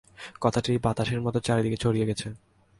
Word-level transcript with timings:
কথাটা 0.41 0.69
বাতাসের 0.85 1.19
মত 1.21 1.35
চারিদিকে 1.37 1.77
ছড়িয়ে 1.77 2.07
গেছে। 2.09 2.27